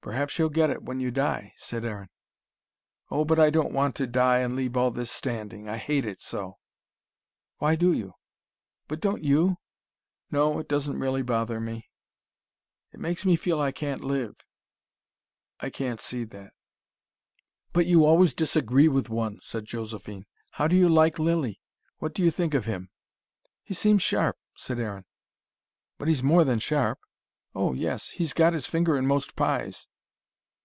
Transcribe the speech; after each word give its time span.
"Perhaps 0.00 0.38
you'll 0.38 0.48
get 0.48 0.70
it, 0.70 0.82
when 0.82 1.00
you 1.00 1.10
die," 1.10 1.52
said 1.58 1.84
Aaron. 1.84 2.08
"Oh, 3.10 3.26
but 3.26 3.38
I 3.38 3.50
don't 3.50 3.74
want 3.74 3.94
to 3.96 4.06
die 4.06 4.38
and 4.38 4.56
leave 4.56 4.74
all 4.74 4.90
this 4.90 5.10
standing. 5.10 5.68
I 5.68 5.76
hate 5.76 6.06
it 6.06 6.22
so." 6.22 6.56
"Why 7.58 7.76
do 7.76 7.92
you?" 7.92 8.14
"But 8.86 9.00
don't 9.00 9.22
you?" 9.22 9.58
"No, 10.30 10.58
it 10.60 10.66
doesn't 10.68 10.98
really 10.98 11.20
bother 11.20 11.60
me." 11.60 11.90
"It 12.90 13.00
makes 13.00 13.26
me 13.26 13.36
feel 13.36 13.60
I 13.60 13.70
can't 13.70 14.00
live." 14.02 14.34
"I 15.60 15.68
can't 15.68 16.00
see 16.00 16.24
that." 16.24 16.54
"But 17.74 17.84
you 17.84 18.06
always 18.06 18.32
disagree 18.32 18.88
with 18.88 19.10
one!" 19.10 19.40
said 19.42 19.66
Josephine. 19.66 20.24
"How 20.52 20.66
do 20.68 20.76
you 20.76 20.88
like 20.88 21.18
Lilly? 21.18 21.60
What 21.98 22.14
do 22.14 22.22
you 22.22 22.30
think 22.30 22.54
of 22.54 22.64
him?" 22.64 22.88
"He 23.62 23.74
seems 23.74 24.02
sharp," 24.02 24.38
said 24.56 24.78
Aaron. 24.78 25.04
"But 25.98 26.08
he's 26.08 26.22
more 26.22 26.44
than 26.44 26.60
sharp." 26.60 26.98
"Oh, 27.54 27.74
yes! 27.74 28.08
He's 28.12 28.32
got 28.32 28.54
his 28.54 28.64
finger 28.64 28.96
in 28.96 29.04
most 29.06 29.36
pies." 29.36 29.86